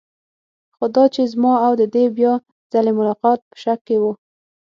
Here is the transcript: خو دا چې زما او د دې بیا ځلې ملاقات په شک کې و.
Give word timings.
خو 0.75 0.85
دا 0.95 1.03
چې 1.13 1.21
زما 1.33 1.53
او 1.65 1.71
د 1.81 1.83
دې 1.95 2.05
بیا 2.17 2.33
ځلې 2.73 2.91
ملاقات 2.99 3.39
په 3.49 3.55
شک 3.63 3.79
کې 3.87 3.97
و. 4.01 4.03